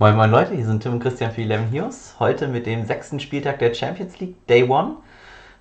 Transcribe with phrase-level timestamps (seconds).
[0.00, 2.14] Moin Moin Leute, hier sind Tim und Christian für 11 News.
[2.20, 4.98] Heute mit dem sechsten Spieltag der Champions League, Day One.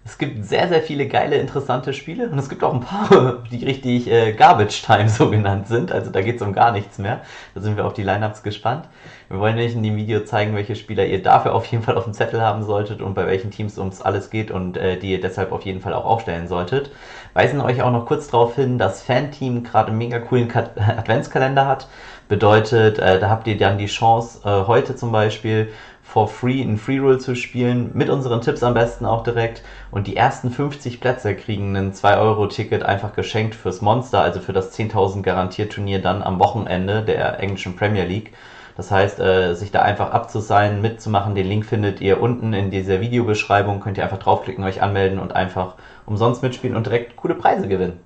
[0.05, 3.65] Es gibt sehr, sehr viele geile, interessante Spiele und es gibt auch ein paar, die
[3.65, 5.91] richtig äh, Garbage Time so genannt sind.
[5.91, 7.21] Also da geht es um gar nichts mehr.
[7.55, 8.88] Da sind wir auf die Lineups gespannt.
[9.27, 12.04] Wir wollen euch in dem Video zeigen, welche Spieler ihr dafür auf jeden Fall auf
[12.04, 15.19] dem Zettel haben solltet und bei welchen Teams ums alles geht und äh, die ihr
[15.19, 16.91] deshalb auf jeden Fall auch aufstellen solltet.
[17.33, 21.88] Weisen euch auch noch kurz darauf hin, dass Fanteam gerade einen mega coolen Adventskalender hat.
[22.28, 25.70] Bedeutet, äh, da habt ihr dann die Chance, äh, heute zum Beispiel
[26.04, 29.63] for free in Free Roll zu spielen, mit unseren Tipps am besten auch direkt.
[29.91, 34.77] Und die ersten 50 Plätze kriegen ein 2-Euro-Ticket einfach geschenkt fürs Monster, also für das
[34.77, 38.34] 10.000 Garantiert-Turnier dann am Wochenende der englischen Premier League.
[38.77, 43.02] Das heißt, äh, sich da einfach abzusein, mitzumachen, den Link findet ihr unten in dieser
[43.02, 47.68] Videobeschreibung, könnt ihr einfach draufklicken, euch anmelden und einfach umsonst mitspielen und direkt coole Preise
[47.68, 47.99] gewinnen.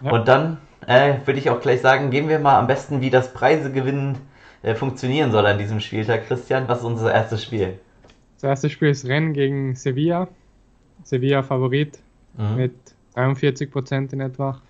[0.00, 0.12] Ja.
[0.12, 3.32] Und dann äh, würde ich auch gleich sagen, gehen wir mal am besten, wie das
[3.34, 4.16] Preisegewinnen
[4.62, 6.26] äh, funktionieren soll an diesem Spieltag.
[6.26, 7.78] Christian, was ist unser erstes Spiel?
[8.36, 10.28] Das erste Spiel ist Rennen gegen Sevilla.
[11.04, 11.98] Sevilla Favorit
[12.36, 12.56] mhm.
[12.56, 12.74] mit
[13.14, 14.60] 43 Prozent in etwa.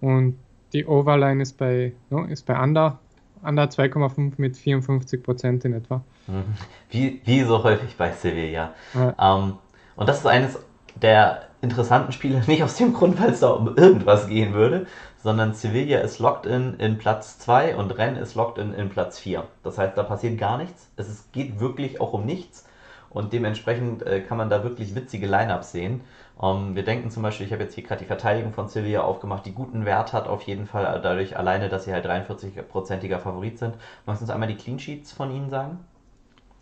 [0.00, 0.38] Und
[0.72, 2.98] die Overline ist bei, no, ist bei Under,
[3.42, 6.02] Under 2,5 mit 54 Prozent in etwa.
[6.28, 6.44] Mhm.
[6.90, 8.72] Wie, wie so häufig bei Sevilla.
[8.94, 9.14] Ja.
[9.18, 9.54] Ähm,
[9.96, 10.58] und das ist eines
[10.94, 14.86] der interessanten Spiele, nicht aus dem Grund, weil es da um irgendwas gehen würde,
[15.26, 19.18] sondern Sevilla ist locked in in Platz 2 und Rennes ist locked in in Platz
[19.18, 19.42] 4.
[19.64, 20.88] Das heißt, da passiert gar nichts.
[20.94, 22.64] Es ist, geht wirklich auch um nichts
[23.10, 26.02] und dementsprechend äh, kann man da wirklich witzige Lineups sehen.
[26.36, 29.00] Um, ähm, wir denken zum Beispiel, ich habe jetzt hier gerade die Verteidigung von Sevilla
[29.00, 33.58] aufgemacht, die guten Wert hat auf jeden Fall, dadurch alleine, dass sie halt 43-prozentiger Favorit
[33.58, 33.74] sind.
[34.06, 35.80] Magst du uns einmal die Clean Sheets von ihnen sagen?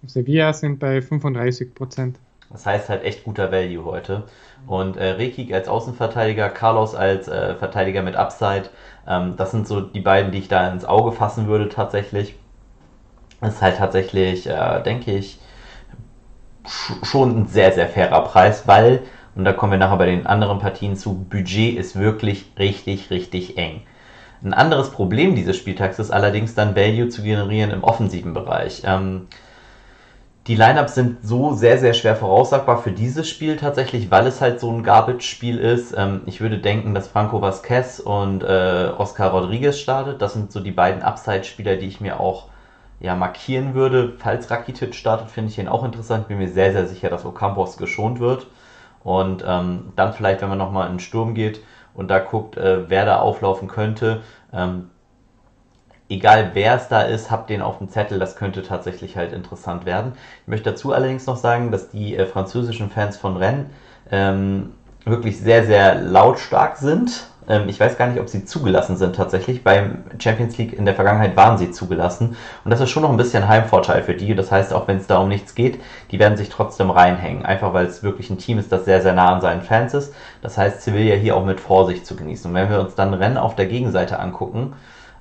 [0.06, 2.18] Sevilla sind bei 35 Prozent.
[2.50, 4.24] Das heißt halt echt guter Value heute.
[4.66, 8.70] Und äh, Rekik als Außenverteidiger, Carlos als äh, Verteidiger mit Upside,
[9.06, 12.36] ähm, das sind so die beiden, die ich da ins Auge fassen würde tatsächlich.
[13.40, 15.38] Das ist halt tatsächlich, äh, denke ich,
[17.02, 19.02] schon ein sehr, sehr fairer Preis, weil,
[19.34, 23.58] und da kommen wir nachher bei den anderen Partien zu, Budget ist wirklich richtig, richtig
[23.58, 23.82] eng.
[24.42, 28.82] Ein anderes Problem dieses Spieltags ist allerdings dann Value zu generieren im offensiven Bereich.
[28.84, 29.26] Ähm,
[30.46, 34.60] die Lineups sind so sehr, sehr schwer voraussagbar für dieses Spiel tatsächlich, weil es halt
[34.60, 35.94] so ein Garbage-Spiel ist.
[35.96, 40.20] Ähm, ich würde denken, dass Franco Vasquez und äh, Oscar Rodriguez startet.
[40.20, 42.48] Das sind so die beiden Upside-Spieler, die ich mir auch
[43.00, 44.12] ja, markieren würde.
[44.18, 46.28] Falls Rakitic startet, finde ich ihn auch interessant.
[46.28, 48.46] Bin mir sehr, sehr sicher, dass Ocampos geschont wird.
[49.02, 51.60] Und ähm, dann vielleicht, wenn man nochmal in den Sturm geht
[51.94, 54.20] und da guckt, äh, wer da auflaufen könnte,
[54.52, 54.90] ähm,
[56.08, 59.86] egal wer es da ist, habt den auf dem Zettel, das könnte tatsächlich halt interessant
[59.86, 60.12] werden.
[60.42, 63.66] Ich möchte dazu allerdings noch sagen, dass die äh, französischen Fans von Rennes
[64.10, 64.72] ähm,
[65.04, 67.28] wirklich sehr, sehr lautstark sind.
[67.48, 69.64] Ähm, ich weiß gar nicht, ob sie zugelassen sind tatsächlich.
[69.64, 72.36] Beim Champions League in der Vergangenheit waren sie zugelassen.
[72.64, 74.34] Und das ist schon noch ein bisschen Heimvorteil für die.
[74.34, 77.44] Das heißt, auch wenn es da um nichts geht, die werden sich trotzdem reinhängen.
[77.44, 80.14] Einfach weil es wirklich ein Team ist, das sehr, sehr nah an seinen Fans ist.
[80.42, 82.50] Das heißt, Sevilla hier auch mit Vorsicht zu genießen.
[82.50, 84.74] Und wenn wir uns dann Rennen auf der Gegenseite angucken,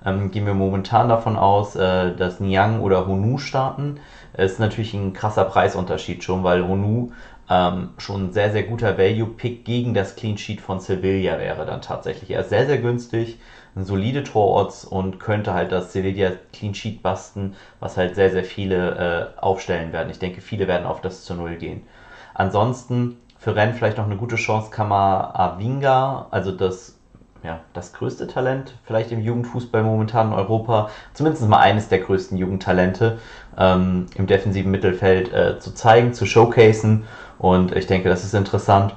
[0.05, 3.99] ähm, gehen wir momentan davon aus, äh, dass Niang oder Honu starten.
[4.35, 7.11] Ist natürlich ein krasser Preisunterschied schon, weil Honu
[7.49, 11.81] ähm, schon ein sehr, sehr guter Value-Pick gegen das Clean Sheet von Sevilla wäre dann
[11.81, 12.31] tatsächlich.
[12.31, 13.39] Er ist sehr, sehr günstig,
[13.75, 18.43] ein solide Tororts und könnte halt das Sevilla Clean Sheet basten, was halt sehr, sehr
[18.43, 20.09] viele äh, aufstellen werden.
[20.09, 21.83] Ich denke, viele werden auf das zu Null gehen.
[22.33, 26.97] Ansonsten für Rennes vielleicht noch eine gute Chance Avinga, also das
[27.43, 32.37] ja, das größte Talent vielleicht im Jugendfußball momentan in Europa, zumindest mal eines der größten
[32.37, 33.19] Jugendtalente
[33.57, 37.03] ähm, im defensiven Mittelfeld äh, zu zeigen, zu showcasen.
[37.37, 38.95] Und ich denke, das ist interessant,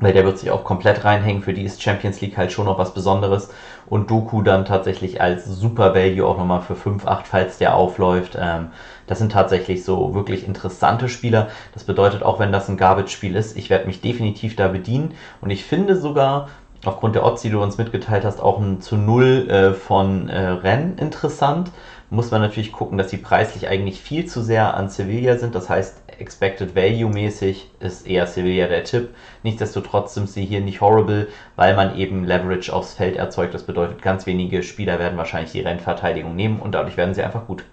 [0.00, 1.42] weil der wird sich auch komplett reinhängen.
[1.42, 3.50] Für die ist Champions League halt schon noch was Besonderes.
[3.86, 8.38] Und Doku dann tatsächlich als Super Value auch nochmal für 5, 8, falls der aufläuft.
[8.40, 8.68] Ähm,
[9.06, 11.48] das sind tatsächlich so wirklich interessante Spieler.
[11.74, 15.12] Das bedeutet, auch wenn das ein Garbage-Spiel ist, ich werde mich definitiv da bedienen.
[15.42, 16.48] Und ich finde sogar,
[16.86, 20.40] aufgrund der Odds, die du uns mitgeteilt hast, auch ein zu Null äh, von äh,
[20.40, 21.70] Rennes interessant.
[22.10, 25.54] Muss man natürlich gucken, dass sie preislich eigentlich viel zu sehr an Sevilla sind.
[25.54, 29.10] Das heißt, Expected Value mäßig ist eher Sevilla der Tipp.
[29.42, 33.54] Nichtsdestotrotz sind sie hier nicht horrible, weil man eben Leverage aufs Feld erzeugt.
[33.54, 37.46] Das bedeutet, ganz wenige Spieler werden wahrscheinlich die Rennverteidigung nehmen und dadurch werden sie einfach
[37.46, 37.64] gut.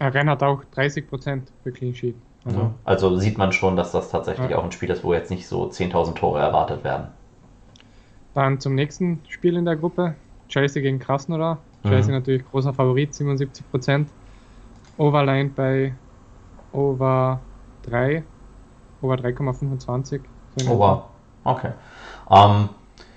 [0.00, 2.16] Ja, Renn hat auch 30% für Clean Sheet.
[2.44, 4.58] Also, also sieht man schon, dass das tatsächlich ja.
[4.58, 7.08] auch ein Spiel ist, wo jetzt nicht so 10.000 Tore erwartet werden.
[8.34, 10.14] Dann zum nächsten Spiel in der Gruppe.
[10.48, 11.58] Chelsea gegen Krasnodar.
[11.82, 12.18] Chelsea mhm.
[12.18, 14.06] natürlich großer Favorit, 77%.
[14.98, 15.94] Overline bei
[16.72, 17.40] Over
[17.82, 18.22] 3.
[19.00, 20.20] Over 3,25.
[20.68, 21.02] oh wow.
[21.44, 21.72] Okay.
[22.28, 22.68] Um, ähm,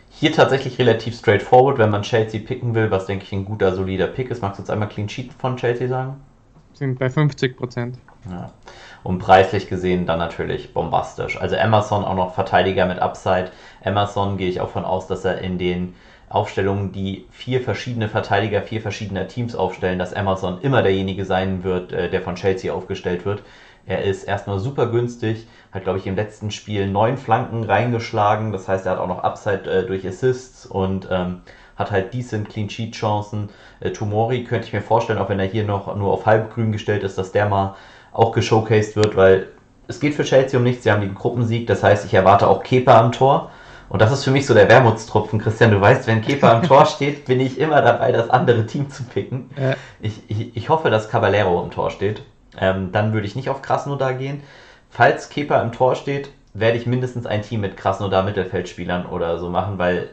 [0.10, 4.08] hier tatsächlich relativ straightforward, wenn man Chelsea picken will, was denke ich ein guter, solider
[4.08, 4.42] Pick ist.
[4.42, 6.16] Magst du uns einmal Clean Sheet von Chelsea sagen?
[6.78, 7.98] sind bei 50 Prozent.
[8.30, 8.52] Ja.
[9.04, 11.40] Und preislich gesehen dann natürlich bombastisch.
[11.40, 13.52] Also Emerson auch noch Verteidiger mit Upside.
[13.82, 15.96] Emerson gehe ich auch von aus, dass er in den
[16.28, 21.94] Aufstellungen, die vier verschiedene Verteidiger vier verschiedener Teams aufstellen, dass Emerson immer derjenige sein wird,
[21.94, 23.44] äh, der von Chelsea aufgestellt wird.
[23.86, 28.68] Er ist erstmal super günstig, hat glaube ich im letzten Spiel neun Flanken reingeschlagen, das
[28.68, 31.42] heißt er hat auch noch Upside äh, durch Assists und ähm,
[31.76, 33.50] hat halt decent Clean Sheet Chancen.
[33.80, 37.04] Äh, Tomori könnte ich mir vorstellen, auch wenn er hier noch nur auf halbgrün gestellt
[37.04, 37.76] ist, dass der mal
[38.16, 39.48] auch geshowcased wird, weil
[39.88, 40.84] es geht für Chelsea um nichts.
[40.84, 43.52] Sie haben den Gruppensieg, das heißt, ich erwarte auch Kepa am Tor.
[43.88, 45.72] Und das ist für mich so der Wermutstropfen, Christian.
[45.72, 49.04] Du weißt, wenn Kepa am Tor steht, bin ich immer dabei, das andere Team zu
[49.04, 49.52] picken.
[49.62, 49.76] Ja.
[50.02, 52.24] Ich, ich, ich hoffe, dass Caballero im Tor steht.
[52.60, 54.42] Ähm, dann würde ich nicht auf Krasnodar gehen.
[54.90, 59.50] Falls Kepa im Tor steht, werde ich mindestens ein Team mit Krasnodar Mittelfeldspielern oder so
[59.50, 60.10] machen, weil,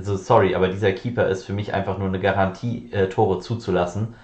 [0.00, 4.14] so sorry, aber dieser Keeper ist für mich einfach nur eine Garantie, äh, Tore zuzulassen.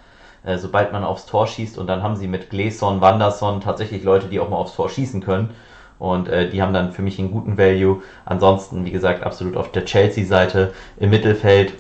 [0.45, 4.29] Äh, sobald man aufs Tor schießt und dann haben sie mit Gleson, Wanderson tatsächlich Leute,
[4.29, 5.51] die auch mal aufs Tor schießen können.
[5.99, 8.03] Und äh, die haben dann für mich einen guten Value.
[8.25, 11.73] Ansonsten, wie gesagt, absolut auf der Chelsea-Seite im Mittelfeld.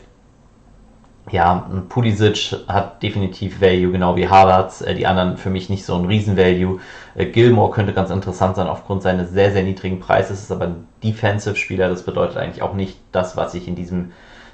[1.30, 4.80] Ja, Pulisic hat definitiv Value, genau wie Havertz.
[4.80, 6.80] Äh, die anderen für mich nicht so ein Riesen-Value.
[7.14, 10.42] Äh, Gilmore könnte ganz interessant sein aufgrund seines sehr, sehr niedrigen Preises.
[10.42, 11.88] Ist aber ein Defensive-Spieler.
[11.88, 14.10] Das bedeutet eigentlich auch nicht das, was ich in diesem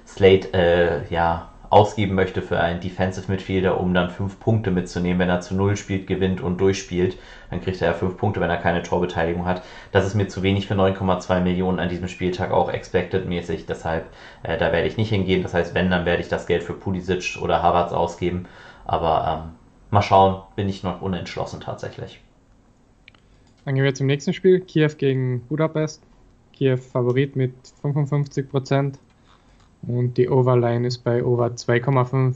[0.06, 5.18] Slate äh, ja, ausgeben möchte für einen Defensive Midfielder, um dann fünf Punkte mitzunehmen.
[5.18, 7.18] Wenn er zu null spielt, gewinnt und durchspielt,
[7.50, 9.64] dann kriegt er ja fünf Punkte, wenn er keine Torbeteiligung hat.
[9.90, 13.66] Das ist mir zu wenig für 9,2 Millionen an diesem Spieltag auch expected-mäßig.
[13.66, 14.06] Deshalb,
[14.44, 15.42] äh, da werde ich nicht hingehen.
[15.42, 18.46] Das heißt, wenn, dann werde ich das Geld für Pulisic oder Havertz ausgeben.
[18.84, 19.50] Aber ähm,
[19.90, 22.20] mal schauen, bin ich noch unentschlossen tatsächlich.
[23.64, 24.60] Dann gehen wir zum nächsten Spiel.
[24.60, 26.04] Kiew gegen Budapest.
[26.52, 29.00] Kiew Favorit mit 55 Prozent.
[29.86, 32.34] Und die Overline ist bei Over 2,5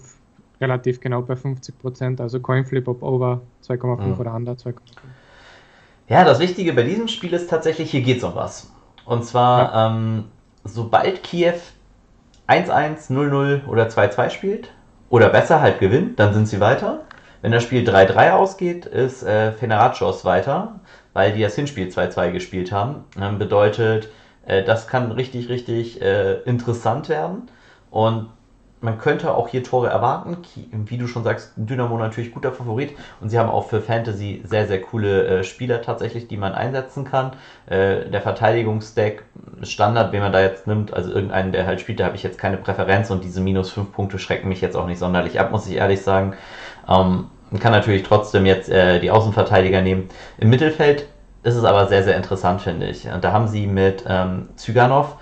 [0.61, 2.21] relativ genau bei 50 Prozent.
[2.21, 4.21] Also Coinflip ob Over 2,5 mhm.
[4.21, 4.75] oder Under 2,5.
[6.09, 8.71] Ja, das Wichtige bei diesem Spiel ist tatsächlich, hier geht es um was.
[9.05, 9.87] Und zwar, ja.
[9.89, 10.25] ähm,
[10.65, 11.55] sobald Kiew
[12.49, 14.71] 1-1, 0-0 oder 2-2 spielt,
[15.11, 17.05] oder besser halt gewinnt, dann sind sie weiter.
[17.41, 20.81] Wenn das Spiel 3-3 ausgeht, ist äh, Fenerbahce weiter,
[21.13, 23.05] weil die das Hinspiel 2-2 gespielt haben.
[23.21, 24.09] Ähm, bedeutet,
[24.49, 27.49] äh, das kann richtig, richtig äh, interessant werden.
[27.91, 28.29] Und
[28.81, 30.37] man könnte auch hier Tore erwarten.
[30.73, 32.95] Wie du schon sagst, Dynamo natürlich guter Favorit.
[33.21, 37.05] Und sie haben auch für Fantasy sehr, sehr coole äh, Spieler tatsächlich, die man einsetzen
[37.05, 37.33] kann.
[37.67, 39.25] Äh, der Verteidigungsdeck,
[39.63, 42.39] Standard, wen man da jetzt nimmt, also irgendeinen, der halt spielt, da habe ich jetzt
[42.39, 45.67] keine Präferenz und diese minus 5 Punkte schrecken mich jetzt auch nicht sonderlich ab, muss
[45.67, 46.35] ich ehrlich sagen.
[46.89, 50.09] Ähm, man kann natürlich trotzdem jetzt äh, die Außenverteidiger nehmen.
[50.39, 51.07] Im Mittelfeld
[51.43, 53.07] ist es aber sehr, sehr interessant, finde ich.
[53.07, 55.17] Und da haben sie mit ähm, Zyganov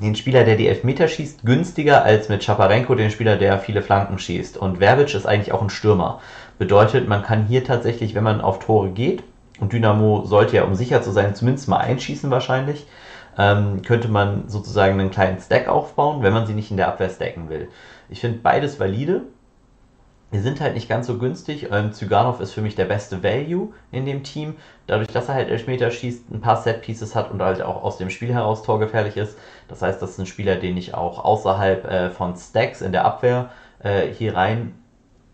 [0.00, 4.18] den Spieler, der die Elfmeter schießt, günstiger als mit Chaparenko, den Spieler, der viele Flanken
[4.18, 4.56] schießt.
[4.56, 6.20] Und Verbic ist eigentlich auch ein Stürmer.
[6.58, 9.22] Bedeutet, man kann hier tatsächlich, wenn man auf Tore geht,
[9.58, 12.86] und Dynamo sollte ja, um sicher zu sein, zumindest mal einschießen wahrscheinlich,
[13.38, 17.08] ähm, könnte man sozusagen einen kleinen Stack aufbauen, wenn man sie nicht in der Abwehr
[17.08, 17.68] stacken will.
[18.08, 19.22] Ich finde beides valide.
[20.32, 21.68] Die sind halt nicht ganz so günstig.
[21.70, 24.56] Ähm, Zyganov ist für mich der beste Value in dem Team.
[24.86, 28.10] Dadurch, dass er halt Elfmeter schießt, ein paar Set-Pieces hat und halt auch aus dem
[28.10, 29.38] Spiel heraus torgefährlich ist.
[29.68, 33.04] Das heißt, das ist ein Spieler, den ich auch außerhalb äh, von Stacks in der
[33.04, 34.74] Abwehr äh, hier rein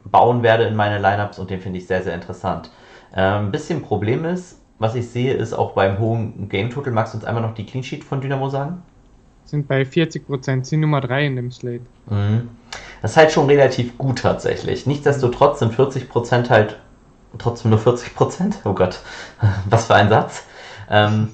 [0.05, 2.70] bauen werde in meine Lineups und den finde ich sehr, sehr interessant.
[3.13, 6.93] Ein ähm, bisschen Problem ist, was ich sehe, ist auch beim hohen Game Total.
[6.93, 8.82] Magst du uns einmal noch die Clean Sheet von Dynamo sagen?
[9.44, 11.84] Sind bei 40%, sind Nummer 3 in dem Slate.
[12.06, 12.49] Mhm.
[13.03, 14.87] Das ist halt schon relativ gut tatsächlich.
[14.87, 16.79] Nichtsdestotrotz sind 40% halt
[17.39, 18.55] trotzdem nur 40%.
[18.65, 19.01] Oh Gott,
[19.69, 20.44] was für ein Satz.
[20.89, 21.31] Ähm,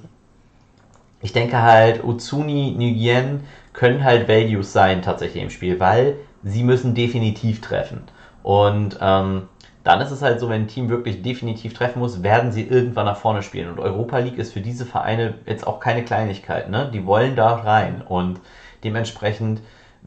[1.21, 6.95] ich denke halt, Utsuni, Nguyen können halt Values sein tatsächlich im Spiel, weil sie müssen
[6.95, 8.03] definitiv treffen.
[8.43, 9.49] Und ähm,
[9.85, 13.07] dann ist es halt so, wenn ein Team wirklich definitiv treffen muss, werden sie irgendwann
[13.07, 13.71] nach vorne spielen.
[13.71, 16.71] Und Europa League ist für diese Vereine jetzt auch keine Kleinigkeit.
[16.71, 16.91] Ne?
[16.93, 18.03] Die wollen da rein.
[18.07, 18.41] Und
[18.85, 19.61] dementsprechend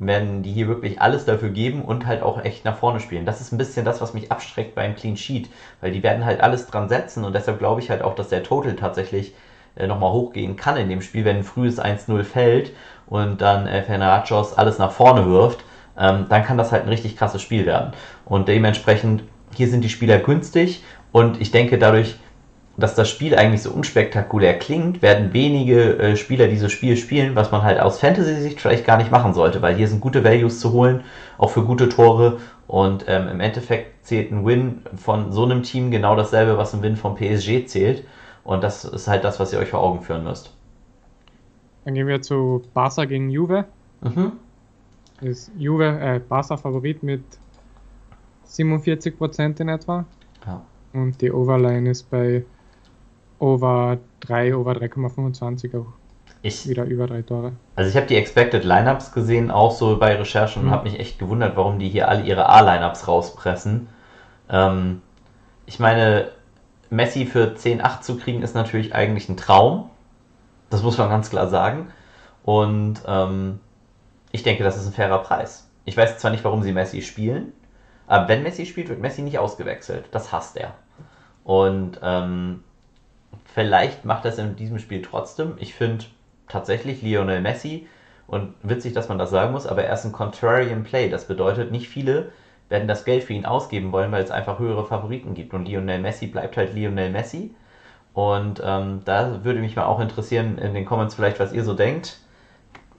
[0.07, 3.25] werden die hier wirklich alles dafür geben und halt auch echt nach vorne spielen.
[3.25, 6.41] Das ist ein bisschen das, was mich abschreckt beim Clean Sheet, weil die werden halt
[6.41, 9.33] alles dran setzen und deshalb glaube ich halt auch, dass der Total tatsächlich
[9.75, 12.71] äh, nochmal hochgehen kann in dem Spiel, wenn ein frühes 1-0 fällt
[13.05, 15.63] und dann äh, Fenerachos alles nach vorne wirft,
[15.97, 17.93] ähm, dann kann das halt ein richtig krasses Spiel werden.
[18.25, 22.15] Und dementsprechend, hier sind die Spieler günstig und ich denke dadurch,
[22.81, 27.51] dass das Spiel eigentlich so unspektakulär klingt, werden wenige äh, Spieler dieses Spiel spielen, was
[27.51, 30.73] man halt aus Fantasy-Sicht vielleicht gar nicht machen sollte, weil hier sind gute Values zu
[30.73, 31.03] holen,
[31.37, 32.39] auch für gute Tore.
[32.67, 36.81] Und ähm, im Endeffekt zählt ein Win von so einem Team genau dasselbe, was ein
[36.81, 38.05] Win vom PSG zählt.
[38.43, 40.53] Und das ist halt das, was ihr euch vor Augen führen müsst.
[41.85, 43.65] Dann gehen wir zu Barca gegen Juve.
[44.01, 44.33] Mhm.
[45.21, 47.23] Ist Juve, äh, Barca Favorit mit
[48.47, 50.05] 47% in etwa.
[50.45, 50.61] Ja.
[50.93, 52.43] Und die Overline ist bei
[53.41, 55.87] over 3, over 3,25 auch.
[56.43, 57.53] Ich, wieder über drei Tore.
[57.75, 60.69] Also ich habe die Expected Lineups gesehen, auch so bei Recherchen, mhm.
[60.69, 63.87] und habe mich echt gewundert, warum die hier alle ihre A-Lineups rauspressen.
[64.49, 65.01] Ähm,
[65.65, 66.31] ich meine,
[66.89, 69.89] Messi für 10-8 zu kriegen, ist natürlich eigentlich ein Traum.
[70.69, 71.91] Das muss man ganz klar sagen.
[72.43, 73.59] Und ähm,
[74.31, 75.69] ich denke, das ist ein fairer Preis.
[75.85, 77.53] Ich weiß zwar nicht, warum sie Messi spielen,
[78.07, 80.05] aber wenn Messi spielt, wird Messi nicht ausgewechselt.
[80.11, 80.73] Das hasst er.
[81.43, 82.63] Und ähm,
[83.53, 85.53] vielleicht macht es in diesem Spiel trotzdem.
[85.57, 86.05] Ich finde
[86.47, 87.87] tatsächlich Lionel Messi,
[88.31, 91.09] und witzig, dass man das sagen muss, aber er ist ein Contrarian Play.
[91.09, 92.31] Das bedeutet, nicht viele
[92.69, 95.53] werden das Geld für ihn ausgeben wollen, weil es einfach höhere Favoriten gibt.
[95.53, 97.53] Und Lionel Messi bleibt halt Lionel Messi.
[98.13, 101.73] Und ähm, da würde mich mal auch interessieren in den Comments vielleicht, was ihr so
[101.73, 102.19] denkt.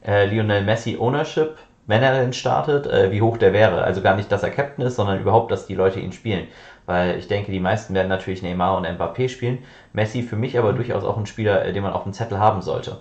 [0.07, 1.57] Äh, Lionel Messi Ownership,
[1.87, 3.85] wenn er denn startet, äh, wie hoch der wäre.
[3.85, 6.47] Also gar nicht, dass er Captain ist, sondern überhaupt, dass die Leute ihn spielen.
[6.87, 9.59] Weil ich denke, die meisten werden natürlich Neymar und Mbappé spielen.
[9.93, 12.63] Messi für mich aber durchaus auch ein Spieler, äh, den man auf dem Zettel haben
[12.63, 12.99] sollte.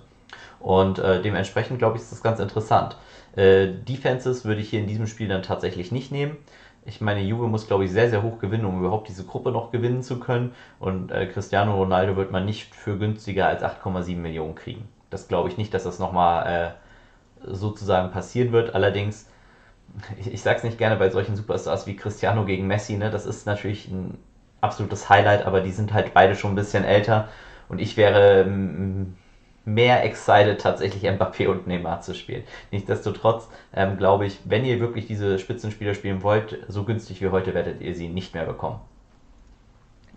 [0.60, 2.96] Und äh, dementsprechend glaube ich, ist das ganz interessant.
[3.36, 6.38] Äh, Defenses würde ich hier in diesem Spiel dann tatsächlich nicht nehmen.
[6.86, 9.72] Ich meine, Juve muss, glaube ich, sehr, sehr hoch gewinnen, um überhaupt diese Gruppe noch
[9.72, 10.54] gewinnen zu können.
[10.80, 14.88] Und äh, Cristiano Ronaldo wird man nicht für günstiger als 8,7 Millionen kriegen.
[15.10, 16.76] Das glaube ich nicht, dass das nochmal
[17.46, 18.74] äh, sozusagen passieren wird.
[18.74, 19.28] Allerdings,
[20.20, 23.10] ich, ich sage es nicht gerne bei solchen Superstars wie Cristiano gegen Messi, ne?
[23.10, 24.18] das ist natürlich ein
[24.62, 27.30] absolutes Highlight, aber die sind halt beide schon ein bisschen älter.
[27.68, 28.46] Und ich wäre
[29.66, 32.44] mehr excited, tatsächlich Mbappé und Neymar zu spielen.
[32.72, 37.54] Nichtsdestotrotz ähm, glaube ich, wenn ihr wirklich diese Spitzenspieler spielen wollt, so günstig wie heute
[37.54, 38.80] werdet ihr sie nicht mehr bekommen.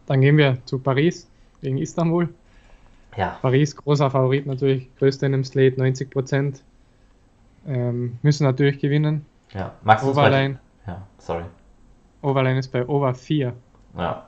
[0.06, 1.28] Dann gehen wir zu Paris
[1.62, 2.28] gegen Istanbul.
[3.16, 3.38] Ja.
[3.42, 6.62] Paris, großer Favorit natürlich, größter in dem Slate, 90 Prozent.
[7.66, 9.24] Ähm, müssen natürlich gewinnen.
[9.54, 10.58] Ja, Max Overline.
[10.86, 11.44] Ja, sorry.
[12.22, 13.52] Overline ist bei Over 4.
[13.96, 14.24] Ja,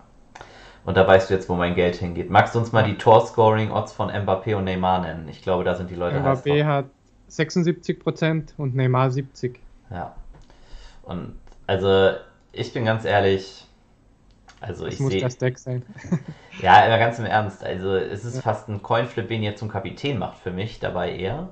[0.86, 2.30] und da weißt du jetzt, wo mein Geld hingeht.
[2.30, 5.28] Magst du uns mal die Tor-Scoring-Odds von Mbappé und Neymar nennen?
[5.28, 6.86] Ich glaube, da sind die Leute Mbappé hat
[7.28, 9.56] 76% und Neymar 70%.
[9.90, 10.14] Ja.
[11.02, 11.34] Und
[11.66, 12.12] also,
[12.52, 13.64] ich bin ganz ehrlich.
[14.60, 15.82] Also das ich muss seh, das Deck sein.
[16.62, 17.64] ja, aber ganz im Ernst.
[17.64, 18.42] Also, es ist ja.
[18.42, 21.48] fast ein Coinflip, den ihr zum Kapitän macht für mich, dabei eher.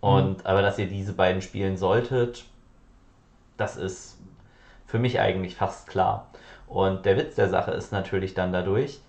[0.00, 0.46] Und mhm.
[0.46, 2.44] aber dass ihr diese beiden spielen solltet,
[3.56, 4.18] das ist
[4.86, 6.26] für mich eigentlich fast klar.
[6.66, 9.00] Und der Witz der Sache ist natürlich dann dadurch,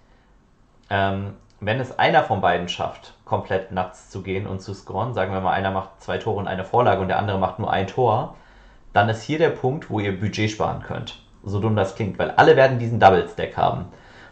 [0.90, 5.34] ähm, wenn es einer von beiden schafft, komplett nuts zu gehen und zu scoren, sagen
[5.34, 7.88] wir mal, einer macht zwei Tore und eine Vorlage und der andere macht nur ein
[7.88, 8.36] Tor,
[8.92, 11.20] dann ist hier der Punkt, wo ihr Budget sparen könnt.
[11.44, 13.86] So dumm das klingt, weil alle werden diesen Double Stack haben.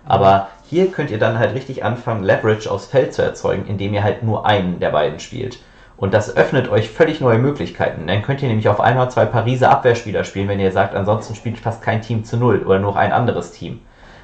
[0.05, 4.03] Aber hier könnt ihr dann halt richtig anfangen, Leverage aufs Feld zu erzeugen, indem ihr
[4.03, 5.59] halt nur einen der beiden spielt.
[6.01, 8.07] Und das öffnet euch völlig neue Möglichkeiten.
[8.07, 11.59] Dann könnt ihr nämlich auf einmal zwei Pariser Abwehrspieler spielen, wenn ihr sagt, ansonsten spielt
[11.59, 13.81] fast kein Team zu null oder nur ein anderes Team.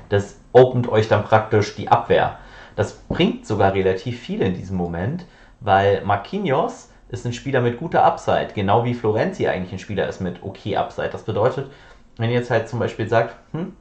[0.09, 2.39] Das opent euch dann praktisch die Abwehr.
[2.75, 5.27] Das bringt sogar relativ viel in diesem Moment,
[5.59, 10.19] weil Marquinhos ist ein Spieler mit guter Upside, genau wie Florenzi eigentlich ein Spieler ist
[10.19, 11.09] mit okay Upside.
[11.11, 11.69] Das bedeutet,
[12.17, 13.73] wenn ihr jetzt halt zum Beispiel sagt, hm,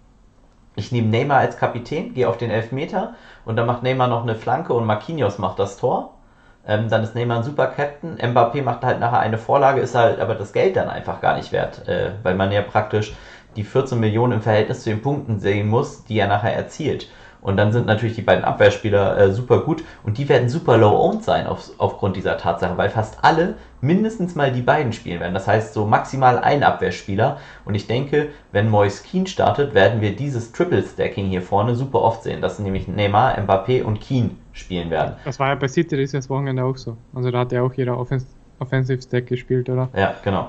[0.74, 3.14] ich nehme Neymar als Kapitän, gehe auf den Elfmeter
[3.46, 6.12] und dann macht Neymar noch eine Flanke und Marquinhos macht das Tor,
[6.66, 8.16] ähm, dann ist Neymar ein super Captain.
[8.18, 11.52] Mbappé macht halt nachher eine Vorlage, ist halt aber das Geld dann einfach gar nicht
[11.52, 13.14] wert, äh, weil man ja praktisch
[13.56, 17.08] die 14 Millionen im Verhältnis zu den Punkten sehen muss, die er nachher erzielt.
[17.40, 21.22] Und dann sind natürlich die beiden Abwehrspieler äh, super gut und die werden super low-owned
[21.24, 25.34] sein auf, aufgrund dieser Tatsache, weil fast alle mindestens mal die beiden spielen werden.
[25.34, 27.38] Das heißt, so maximal ein Abwehrspieler.
[27.64, 32.22] Und ich denke, wenn Moise Keane startet, werden wir dieses Triple-Stacking hier vorne super oft
[32.22, 32.40] sehen.
[32.40, 35.14] Das sind nämlich Neymar, Mbappé und Keane spielen werden.
[35.24, 36.96] Das war ja bei City dieses Wochenende auch so.
[37.14, 38.26] Also da hat ja auch jeder Offens
[38.58, 39.88] Offensive Stack gespielt, oder?
[39.94, 40.48] Ja, genau.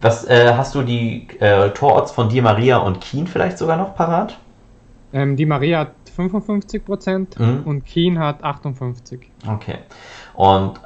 [0.00, 3.94] Was äh, hast du die äh, Tororts von Di Maria und Keane vielleicht sogar noch
[3.94, 4.38] parat?
[5.12, 7.62] Ähm, Di Maria hat 55% mhm.
[7.64, 9.30] und Keane hat 58.
[9.46, 9.78] Okay.
[10.34, 10.80] Und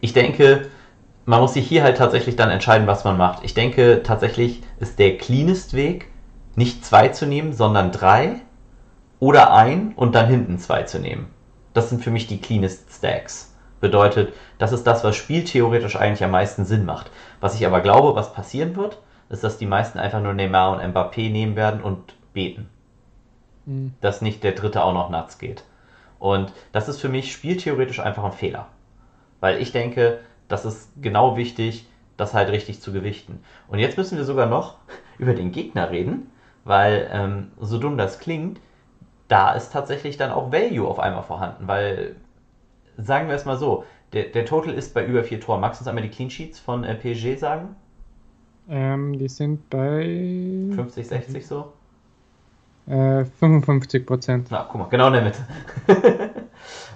[0.00, 0.66] ich denke,
[1.24, 3.44] man muss sich hier halt tatsächlich dann entscheiden, was man macht.
[3.44, 6.08] Ich denke tatsächlich ist der cleanest Weg,
[6.56, 8.40] nicht zwei zu nehmen, sondern drei
[9.20, 11.26] oder ein und dann hinten zwei zu nehmen.
[11.74, 13.54] Das sind für mich die cleanest Stacks.
[13.80, 17.10] Bedeutet, das ist das, was spieltheoretisch eigentlich am meisten Sinn macht.
[17.40, 18.98] Was ich aber glaube, was passieren wird,
[19.28, 22.68] ist, dass die meisten einfach nur Neymar und Mbappé nehmen werden und beten.
[23.68, 23.92] Mhm.
[24.00, 25.62] Dass nicht der dritte auch noch nuts geht.
[26.18, 28.66] Und das ist für mich spieltheoretisch einfach ein Fehler.
[29.40, 33.40] Weil ich denke, das ist genau wichtig, das halt richtig zu gewichten.
[33.68, 34.78] Und jetzt müssen wir sogar noch
[35.18, 36.30] über den Gegner reden,
[36.64, 38.58] weil ähm, so dumm das klingt,
[39.28, 42.16] da ist tatsächlich dann auch Value auf einmal vorhanden, weil
[42.96, 43.84] sagen wir es mal so,
[44.14, 45.60] der, der Total ist bei über vier Toren.
[45.60, 47.76] Magst du uns einmal die Clean Sheets von äh, PSG sagen?
[48.70, 50.02] Ähm, die sind bei
[50.74, 51.72] 50, 60 so?
[52.88, 54.48] Äh, 55 Prozent.
[54.50, 55.40] Na, guck mal, genau in der Mitte.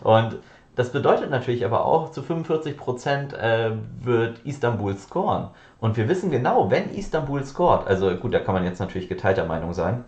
[0.02, 0.38] und
[0.74, 5.50] das bedeutet natürlich aber auch, zu 45 Prozent äh, wird Istanbul scoren.
[5.80, 9.44] Und wir wissen genau, wenn Istanbul scoret, also gut, da kann man jetzt natürlich geteilter
[9.44, 10.04] Meinung sein,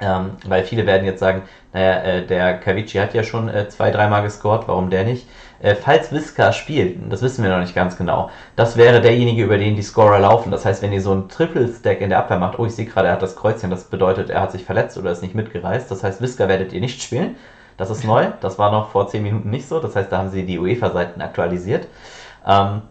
[0.00, 3.90] ähm, weil viele werden jetzt sagen, naja, äh, der Kavici hat ja schon äh, zwei,
[3.90, 5.26] dreimal gescored, warum der nicht?
[5.60, 9.56] Äh, falls Visca spielt, das wissen wir noch nicht ganz genau, das wäre derjenige, über
[9.56, 10.50] den die Scorer laufen.
[10.50, 13.08] Das heißt, wenn ihr so einen Triple-Stack in der Abwehr macht, oh, ich sehe gerade,
[13.08, 15.90] er hat das Kreuzchen, das bedeutet, er hat sich verletzt oder ist nicht mitgereist.
[15.90, 17.36] Das heißt, Visca werdet ihr nicht spielen.
[17.78, 19.80] Das ist neu, das war noch vor 10 Minuten nicht so.
[19.80, 21.88] Das heißt, da haben sie die UEFA-Seiten aktualisiert.
[22.46, 22.82] Ähm,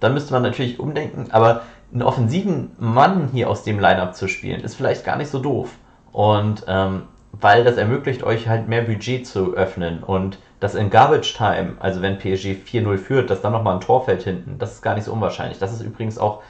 [0.00, 1.62] dann müsste man natürlich umdenken, aber
[1.92, 5.70] einen offensiven Mann hier aus dem Lineup zu spielen, ist vielleicht gar nicht so doof.
[6.18, 11.32] Und ähm, weil das ermöglicht euch halt mehr Budget zu öffnen und das in Garbage
[11.36, 14.82] Time, also wenn PSG 4-0 führt, dass dann nochmal ein Tor fällt hinten, das ist
[14.82, 15.60] gar nicht so unwahrscheinlich.
[15.60, 16.42] Das ist übrigens auch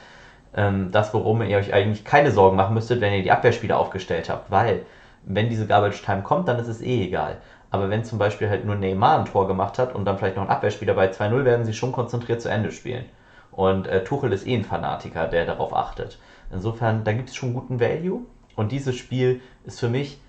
[0.55, 4.27] ähm, das, worum ihr euch eigentlich keine Sorgen machen müsstet, wenn ihr die Abwehrspieler aufgestellt
[4.31, 4.87] habt, weil
[5.23, 7.37] wenn diese Garbage Time kommt, dann ist es eh egal.
[7.69, 10.45] Aber wenn zum Beispiel halt nur Neymar ein Tor gemacht hat und dann vielleicht noch
[10.45, 13.05] ein Abwehrspieler bei 2-0, werden sie schon konzentriert zu Ende spielen.
[13.51, 16.17] Und äh, Tuchel ist eh ein Fanatiker, der darauf achtet.
[16.51, 18.21] Insofern, da gibt es schon guten Value.
[18.59, 20.19] Und dieses Spiel ist für mich,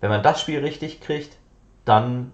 [0.00, 1.36] wenn man das Spiel richtig kriegt,
[1.84, 2.30] dann,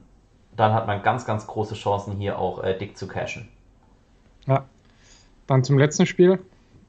[0.55, 3.49] dann hat man ganz, ganz große Chancen, hier auch äh, dick zu cashen.
[4.47, 4.67] Ja.
[5.47, 6.41] Dann zum letzten Spiel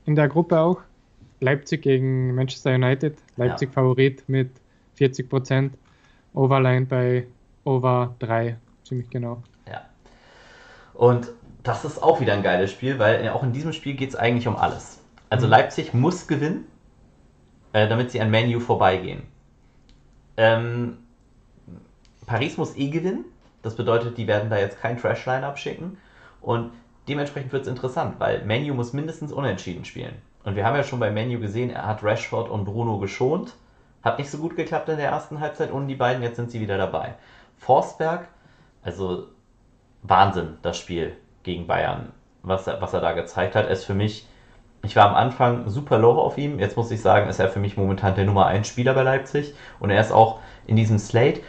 [0.05, 0.81] in der Gruppe auch.
[1.39, 3.17] Leipzig gegen Manchester United.
[3.37, 3.73] Leipzig ja.
[3.73, 4.49] Favorit mit
[4.95, 5.77] 40 Prozent.
[6.33, 7.25] Overline bei
[7.63, 9.43] Over 3, ziemlich genau.
[9.65, 9.85] Ja.
[10.93, 11.31] Und
[11.63, 14.45] das ist auch wieder ein geiles Spiel, weil auch in diesem Spiel geht es eigentlich
[14.45, 14.99] um alles.
[15.29, 15.51] Also mhm.
[15.51, 16.65] Leipzig muss gewinnen,
[17.73, 19.23] äh, damit sie an Menu vorbeigehen.
[20.37, 20.97] Ähm,
[22.25, 23.25] Paris muss eh gewinnen.
[23.61, 25.97] Das bedeutet, die werden da jetzt kein Trash-Line abschicken.
[26.41, 26.71] Und
[27.07, 30.15] dementsprechend wird es interessant, weil Menu muss mindestens unentschieden spielen.
[30.43, 33.53] Und wir haben ja schon bei Menu gesehen, er hat Rashford und Bruno geschont.
[34.03, 36.61] Hat nicht so gut geklappt in der ersten Halbzeit ohne die beiden, jetzt sind sie
[36.61, 37.15] wieder dabei.
[37.57, 38.27] Forsberg,
[38.81, 39.27] also
[40.03, 42.13] Wahnsinn, das Spiel gegen Bayern,
[42.43, 43.69] was er, was er da gezeigt hat.
[43.69, 44.25] Ist für mich,
[44.83, 47.59] ich war am Anfang super low auf ihm, jetzt muss ich sagen, ist er für
[47.59, 51.41] mich momentan der Nummer 1 Spieler bei Leipzig und er ist auch in diesem Slate,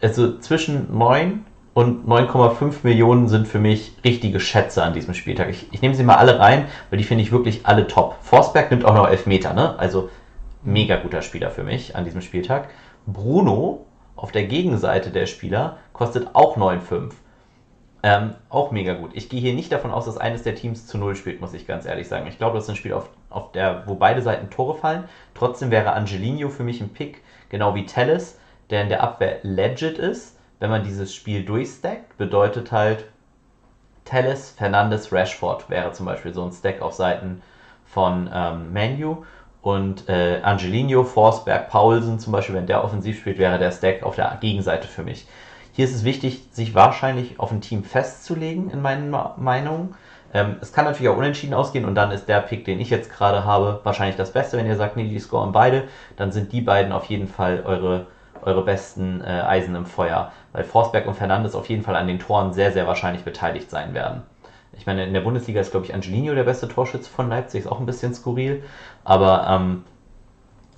[0.00, 1.44] also zwischen 9
[1.74, 5.50] und 9,5 Millionen sind für mich richtige Schätze an diesem Spieltag.
[5.50, 8.16] Ich, ich nehme sie mal alle rein, weil die finde ich wirklich alle top.
[8.22, 9.78] Forsberg nimmt auch noch 11 Meter, ne?
[9.78, 10.08] also
[10.62, 12.68] mega guter Spieler für mich an diesem Spieltag.
[13.06, 17.12] Bruno auf der Gegenseite der Spieler kostet auch 9,5.
[18.06, 19.10] Ähm, auch mega gut.
[19.14, 21.66] Ich gehe hier nicht davon aus, dass eines der Teams zu Null spielt, muss ich
[21.66, 22.28] ganz ehrlich sagen.
[22.28, 25.08] Ich glaube, das ist ein Spiel, auf, auf der, wo beide Seiten Tore fallen.
[25.34, 28.38] Trotzdem wäre Angelino für mich ein Pick, genau wie Telles,
[28.70, 30.38] der in der Abwehr legit ist.
[30.60, 33.06] Wenn man dieses Spiel durchstackt, bedeutet halt
[34.04, 37.42] Telles, Fernandes, Rashford wäre zum Beispiel so ein Stack auf Seiten
[37.86, 39.24] von ähm, Manu.
[39.62, 44.14] Und äh, Angelino, Forsberg, Paulsen zum Beispiel, wenn der offensiv spielt, wäre der Stack auf
[44.14, 45.26] der Gegenseite für mich.
[45.76, 49.94] Hier ist es wichtig, sich wahrscheinlich auf ein Team festzulegen, in meinen Meinungen.
[50.32, 53.12] Ähm, es kann natürlich auch unentschieden ausgehen und dann ist der Pick, den ich jetzt
[53.12, 54.56] gerade habe, wahrscheinlich das Beste.
[54.56, 55.84] Wenn ihr sagt, nee, die scoren beide,
[56.16, 58.06] dann sind die beiden auf jeden Fall eure,
[58.40, 60.32] eure besten äh, Eisen im Feuer.
[60.54, 63.92] Weil Forsberg und Fernandes auf jeden Fall an den Toren sehr, sehr wahrscheinlich beteiligt sein
[63.92, 64.22] werden.
[64.78, 67.70] Ich meine, in der Bundesliga ist, glaube ich, Angelino der beste Torschütze von Leipzig, ist
[67.70, 68.62] auch ein bisschen skurril,
[69.04, 69.84] aber ähm,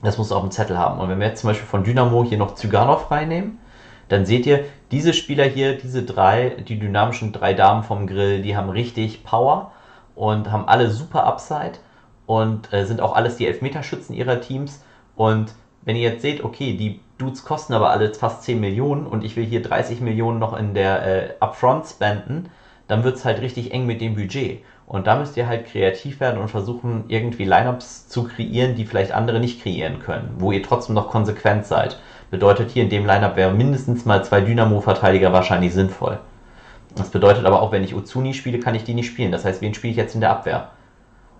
[0.02, 0.98] das muss auch einen Zettel haben.
[0.98, 3.60] Und wenn wir jetzt zum Beispiel von Dynamo hier noch Zyganov reinnehmen,
[4.08, 8.56] dann seht ihr, diese Spieler hier, diese drei, die dynamischen drei Damen vom Grill, die
[8.56, 9.72] haben richtig Power
[10.14, 11.78] und haben alle super Upside
[12.26, 14.82] und äh, sind auch alles die Elfmeterschützen ihrer Teams.
[15.16, 19.24] Und wenn ihr jetzt seht, okay, die Dudes kosten aber alle fast 10 Millionen und
[19.24, 22.50] ich will hier 30 Millionen noch in der äh, Upfront spenden,
[22.86, 24.62] dann wird es halt richtig eng mit dem Budget.
[24.86, 29.12] Und da müsst ihr halt kreativ werden und versuchen, irgendwie Lineups zu kreieren, die vielleicht
[29.12, 31.98] andere nicht kreieren können, wo ihr trotzdem noch konsequent seid.
[32.30, 36.18] Bedeutet hier in dem Lineup wäre mindestens mal zwei Dynamo-Verteidiger wahrscheinlich sinnvoll.
[36.94, 39.32] Das bedeutet aber auch, wenn ich Uzuni spiele, kann ich die nicht spielen.
[39.32, 40.70] Das heißt, wen spiele ich jetzt in der Abwehr?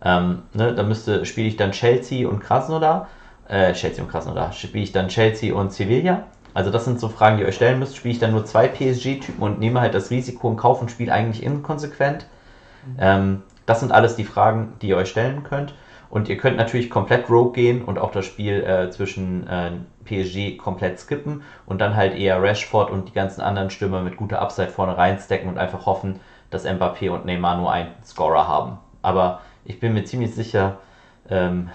[0.03, 3.09] Ähm, ne, da müsste, spiele ich dann Chelsea und Krasnodar.
[3.48, 4.53] Äh, Chelsea und Krasnodar.
[4.53, 6.24] Spiele ich dann Chelsea und Sevilla?
[6.55, 7.96] Also das sind so Fragen, die ihr euch stellen müsst.
[7.96, 11.12] Spiele ich dann nur zwei PSG-Typen und nehme halt das Risiko in Kauf und spiele
[11.12, 12.27] eigentlich inkonsequent?
[12.98, 15.74] Ähm, das sind alles die Fragen, die ihr euch stellen könnt.
[16.11, 19.72] Und ihr könnt natürlich komplett Rogue gehen und auch das Spiel äh, zwischen äh,
[20.09, 24.40] PSG komplett skippen und dann halt eher Rashford und die ganzen anderen Stürmer mit guter
[24.40, 28.79] Upside vorne reinstecken und einfach hoffen, dass Mbappé und Neymar nur einen Scorer haben.
[29.03, 30.79] Aber ich bin mir ziemlich sicher,
[31.29, 31.68] ähm,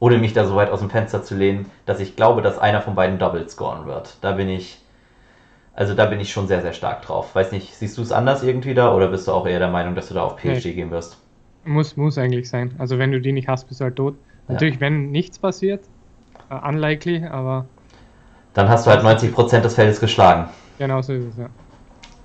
[0.00, 2.82] ohne mich da so weit aus dem Fenster zu lehnen, dass ich glaube, dass einer
[2.82, 4.16] von beiden Double scoren wird.
[4.20, 4.80] Da bin ich,
[5.74, 7.34] also da bin ich schon sehr, sehr stark drauf.
[7.34, 9.94] Weiß nicht, siehst du es anders irgendwie da oder bist du auch eher der Meinung,
[9.94, 10.72] dass du da auf PSG nee.
[10.74, 11.18] gehen wirst?
[11.64, 12.74] Muss, muss eigentlich sein.
[12.78, 14.14] Also wenn du die nicht hast, bist du halt tot.
[14.46, 14.54] Ja.
[14.54, 15.84] Natürlich, wenn nichts passiert,
[16.50, 17.66] unlikely, aber.
[18.54, 20.48] Dann hast du halt 90% des Feldes geschlagen.
[20.78, 21.48] Genau so ist es, ja.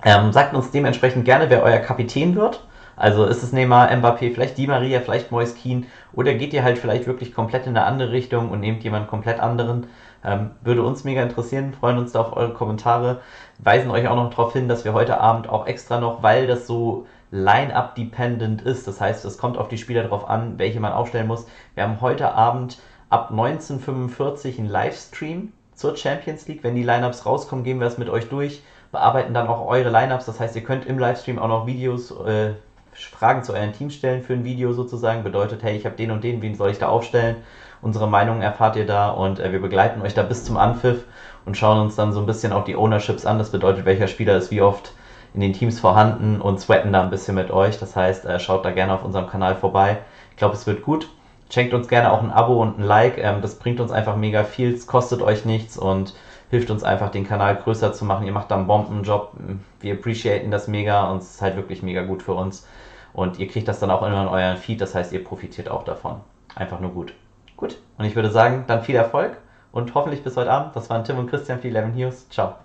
[0.06, 2.64] Ähm, sagt uns dementsprechend gerne, wer euer Kapitän wird.
[2.96, 6.78] Also ist es Neymar, Mbappé, vielleicht Di Maria, vielleicht Mois Keane oder geht ihr halt
[6.78, 9.88] vielleicht wirklich komplett in eine andere Richtung und nehmt jemanden komplett anderen?
[10.24, 13.22] Ähm, würde uns mega interessieren, freuen uns da auf eure Kommentare,
[13.58, 16.68] weisen euch auch noch darauf hin, dass wir heute Abend auch extra noch, weil das
[16.68, 21.28] so Line-Up-dependent ist, das heißt, es kommt auf die Spieler drauf an, welche man aufstellen
[21.28, 21.48] muss.
[21.74, 22.78] Wir haben heute Abend
[23.14, 26.64] ab 1945 einen Livestream zur Champions League.
[26.64, 30.26] Wenn die Lineups rauskommen, gehen wir es mit euch durch, bearbeiten dann auch eure Lineups.
[30.26, 32.54] Das heißt, ihr könnt im Livestream auch noch Videos, äh,
[32.92, 35.24] Fragen zu euren Teams stellen für ein Video sozusagen.
[35.24, 37.36] Bedeutet, hey, ich habe den und den, wen soll ich da aufstellen?
[37.84, 41.04] Unsere Meinungen erfahrt ihr da und äh, wir begleiten euch da bis zum Anpfiff
[41.46, 43.38] und schauen uns dann so ein bisschen auch die Ownerships an.
[43.38, 44.92] Das bedeutet, welcher Spieler ist wie oft
[45.36, 47.78] in den Teams vorhanden und sweaten da ein bisschen mit euch.
[47.78, 50.00] Das heißt, äh, schaut da gerne auf unserem Kanal vorbei.
[50.32, 51.10] Ich glaube, es wird gut.
[51.54, 53.20] Schenkt uns gerne auch ein Abo und ein Like.
[53.20, 54.74] Ähm, das bringt uns einfach mega viel.
[54.74, 56.16] Es kostet euch nichts und
[56.50, 58.26] hilft uns einfach, den Kanal größer zu machen.
[58.26, 59.34] Ihr macht da einen Bombenjob.
[59.80, 62.68] Wir appreciaten das mega und es ist halt wirklich mega gut für uns.
[63.14, 64.82] Und ihr kriegt das dann auch immer in euren Feed.
[64.82, 66.22] Das heißt, ihr profitiert auch davon.
[66.56, 67.14] Einfach nur gut.
[67.56, 67.78] Gut.
[68.00, 69.38] Und ich würde sagen, dann viel Erfolg
[69.72, 70.76] und hoffentlich bis heute Abend.
[70.76, 72.30] Das waren Tim und Christian für 11 News.
[72.30, 72.56] Ciao.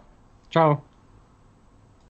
[0.51, 0.81] Ciao.